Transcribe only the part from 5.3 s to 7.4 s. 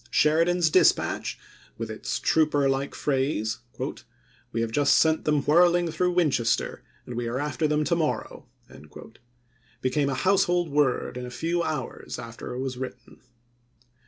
whirling through Winchester, and we are